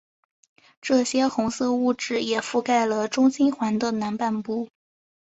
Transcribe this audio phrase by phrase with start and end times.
[0.81, 4.67] 这些红色物质也覆盖了中心环的南半部。